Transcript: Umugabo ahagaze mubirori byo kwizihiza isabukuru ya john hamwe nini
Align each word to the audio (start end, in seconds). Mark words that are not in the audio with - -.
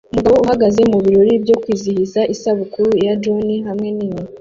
Umugabo 0.11 0.37
ahagaze 0.43 0.81
mubirori 0.91 1.33
byo 1.43 1.55
kwizihiza 1.61 2.19
isabukuru 2.33 2.89
ya 3.05 3.13
john 3.21 3.47
hamwe 3.69 3.89
nini 3.97 4.21